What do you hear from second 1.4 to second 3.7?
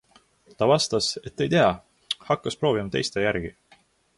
ei tea, hakkas proovima teiste järgi.